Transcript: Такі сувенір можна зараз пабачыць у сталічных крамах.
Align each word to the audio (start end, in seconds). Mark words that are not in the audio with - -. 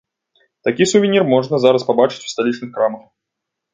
Такі 0.67 0.87
сувенір 0.93 1.27
можна 1.33 1.59
зараз 1.65 1.87
пабачыць 1.91 2.25
у 2.27 2.33
сталічных 2.33 2.69
крамах. 2.79 3.05